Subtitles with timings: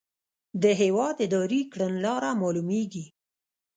[0.63, 3.05] د هیواد اداري کړنلاره معلوموي.